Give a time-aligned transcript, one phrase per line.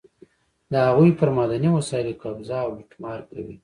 [0.71, 3.55] د هغوی پر معدني وسایلو قبضه او لوټمار کوي.